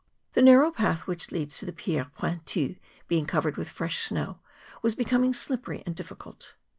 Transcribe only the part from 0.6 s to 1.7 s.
path which leads to